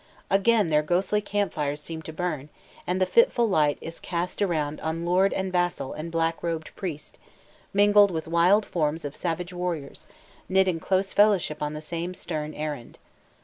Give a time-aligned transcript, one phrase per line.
[0.31, 2.49] Again their ghostly camp fires seem to burn,
[2.87, 7.19] and the fitful light is cast around on lord and vassal and black robed priest,
[7.71, 10.07] mingled with wild forms of savage warriors,
[10.49, 12.97] knit in close fellowship on the same stern errand.